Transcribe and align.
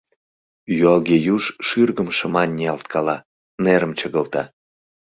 Юалге 0.83 1.17
юж 1.35 1.43
шӱргым 1.67 2.09
шыман 2.17 2.49
ниялткала, 2.57 3.17
нерым 3.63 3.91
чыгылта. 3.99 4.43